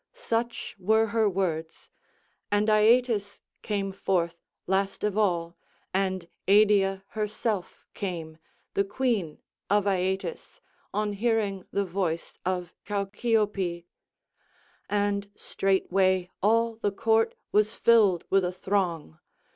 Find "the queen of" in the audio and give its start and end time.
8.73-9.85